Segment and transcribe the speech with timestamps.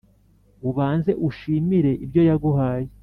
[0.69, 2.89] ubanze ushimire ibyo yaguhaye